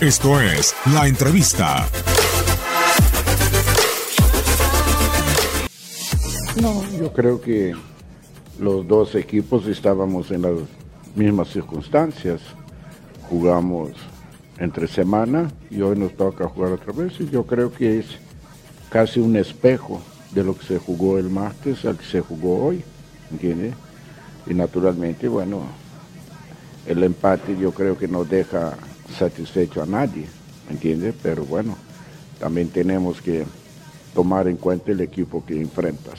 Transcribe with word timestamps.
Esto 0.00 0.38
es 0.42 0.74
La 0.92 1.08
Entrevista. 1.08 1.88
No, 6.60 6.84
yo 7.00 7.14
creo 7.14 7.40
que 7.40 7.74
los 8.58 8.86
dos 8.86 9.14
equipos 9.14 9.66
estábamos 9.66 10.30
en 10.32 10.42
las 10.42 10.52
mismas 11.14 11.48
circunstancias. 11.48 12.42
Jugamos 13.30 13.92
entre 14.58 14.86
semana 14.86 15.50
y 15.70 15.80
hoy 15.80 15.96
nos 15.96 16.14
toca 16.14 16.46
jugar 16.46 16.72
otra 16.72 16.92
vez 16.92 17.18
y 17.18 17.30
yo 17.30 17.46
creo 17.46 17.72
que 17.72 18.00
es 18.00 18.06
casi 18.90 19.18
un 19.18 19.34
espejo 19.34 20.02
de 20.32 20.44
lo 20.44 20.54
que 20.58 20.66
se 20.66 20.78
jugó 20.78 21.16
el 21.16 21.30
martes 21.30 21.86
al 21.86 21.96
que 21.96 22.04
se 22.04 22.20
jugó 22.20 22.66
hoy, 22.66 22.84
¿entiende? 23.30 23.72
Y 24.46 24.52
naturalmente, 24.52 25.26
bueno, 25.26 25.62
el 26.84 27.02
empate 27.02 27.56
yo 27.58 27.72
creo 27.72 27.96
que 27.96 28.08
no 28.08 28.24
deja 28.24 28.74
satisfecho 29.10 29.82
a 29.82 29.86
nadie, 29.86 30.26
¿entiende? 30.70 31.12
Pero 31.22 31.44
bueno, 31.44 31.76
también 32.38 32.68
tenemos 32.68 33.20
que 33.20 33.44
tomar 34.14 34.48
en 34.48 34.56
cuenta 34.56 34.92
el 34.92 35.00
equipo 35.00 35.44
que 35.44 35.60
enfrentas. 35.60 36.18